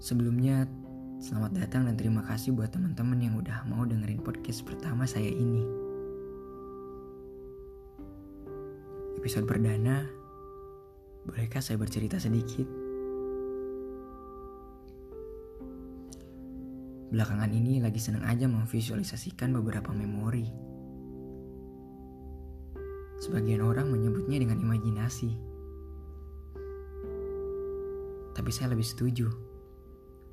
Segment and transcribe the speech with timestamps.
[0.00, 0.64] Sebelumnya,
[1.20, 5.60] selamat datang dan terima kasih buat teman-teman yang udah mau dengerin podcast pertama saya ini.
[9.20, 10.08] Episode perdana,
[11.28, 12.64] bolehkah saya bercerita sedikit?
[17.12, 20.48] Belakangan ini lagi seneng aja memvisualisasikan beberapa memori.
[23.20, 25.28] Sebagian orang menyebutnya dengan imajinasi.
[28.32, 29.49] Tapi saya lebih setuju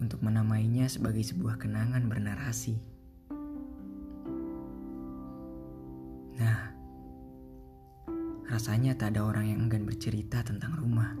[0.00, 2.80] untuk menamainya sebagai sebuah kenangan bernarasi.
[6.40, 6.72] Nah,
[8.48, 11.12] rasanya tak ada orang yang enggan bercerita tentang rumah.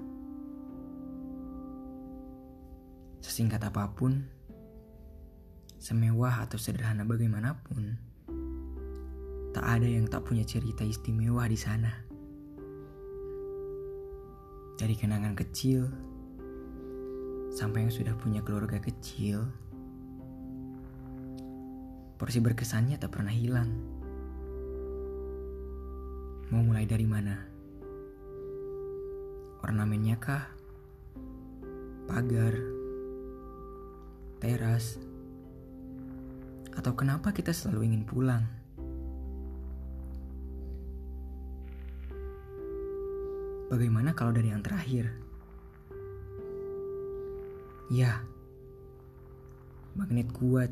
[3.20, 4.24] Sesingkat apa pun,
[5.76, 8.00] semewah atau sederhana bagaimanapun,
[9.52, 11.92] tak ada yang tak punya cerita istimewa di sana.
[14.80, 16.09] Dari kenangan kecil
[17.50, 19.42] sampai yang sudah punya keluarga kecil,
[22.14, 23.70] porsi berkesannya tak pernah hilang.
[26.50, 27.36] Mau mulai dari mana?
[29.62, 30.46] Ornamennya kah?
[32.06, 32.54] Pagar?
[34.42, 34.98] Teras?
[36.74, 38.44] Atau kenapa kita selalu ingin pulang?
[43.70, 45.29] Bagaimana kalau dari yang terakhir?
[47.90, 48.22] Ya,
[49.98, 50.70] magnet kuat,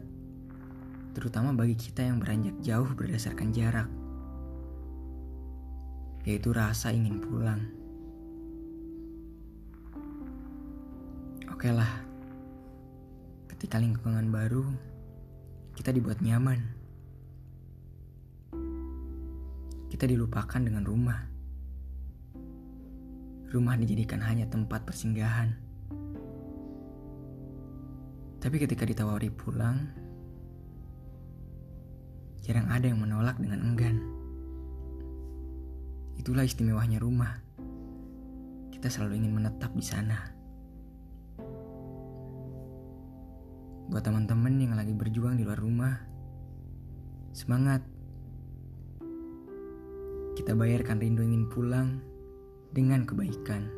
[1.19, 3.91] terutama bagi kita yang beranjak jauh berdasarkan jarak,
[6.23, 7.59] yaitu rasa ingin pulang.
[11.51, 11.91] Oke lah,
[13.51, 14.63] ketika lingkungan baru,
[15.75, 16.63] kita dibuat nyaman.
[19.91, 21.19] Kita dilupakan dengan rumah.
[23.51, 25.68] Rumah dijadikan hanya tempat persinggahan.
[28.39, 29.83] Tapi ketika ditawari pulang,
[32.47, 33.99] jarang ada yang menolak dengan enggan.
[36.15, 37.35] Itulah istimewanya rumah.
[38.71, 40.19] Kita selalu ingin menetap di sana.
[43.91, 45.99] Buat teman-teman yang lagi berjuang di luar rumah,
[47.35, 47.83] semangat.
[50.39, 51.99] Kita bayarkan rindu ingin pulang
[52.71, 53.78] dengan kebaikan.